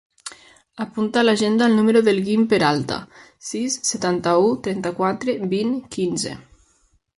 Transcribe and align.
Apunta 0.85 1.19
a 1.19 1.23
l'agenda 1.25 1.67
el 1.71 1.75
número 1.79 2.01
del 2.07 2.21
Guim 2.29 2.47
Peralta: 2.55 2.97
sis, 3.51 3.77
setanta-u, 3.91 4.49
trenta-quatre, 4.69 5.39
vint, 5.55 5.79
quinze. 5.99 6.37